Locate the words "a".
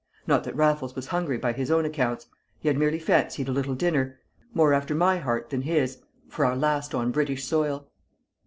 3.47-3.51